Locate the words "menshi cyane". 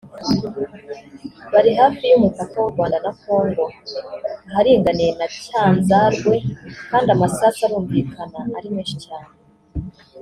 8.75-9.29